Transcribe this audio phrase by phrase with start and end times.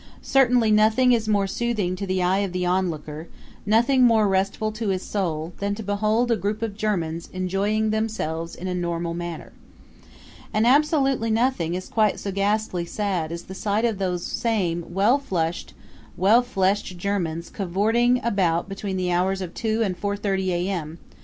[0.23, 3.27] Certainly nothing is more soothing to the eye of the onlooker,
[3.67, 8.55] nothing more restful to his soul, than to behold a group of Germans enjoying themselves
[8.55, 9.51] in a normal manner.
[10.55, 15.19] And absolutely nothing is quite so ghastly sad as the sight of those same well
[15.19, 15.75] flushed,
[16.17, 20.97] well fleshed Germans cavorting about between the hours of two and four thirty A.M.